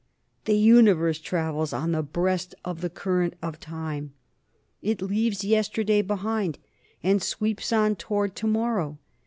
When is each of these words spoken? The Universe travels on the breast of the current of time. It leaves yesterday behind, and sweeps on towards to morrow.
The 0.45 0.57
Universe 0.57 1.19
travels 1.19 1.73
on 1.73 1.91
the 1.91 2.01
breast 2.01 2.55
of 2.65 2.81
the 2.81 2.89
current 2.89 3.35
of 3.39 3.59
time. 3.59 4.13
It 4.81 4.99
leaves 4.99 5.43
yesterday 5.43 6.01
behind, 6.01 6.57
and 7.03 7.21
sweeps 7.21 7.71
on 7.71 7.95
towards 7.95 8.33
to 8.39 8.47
morrow. 8.47 8.97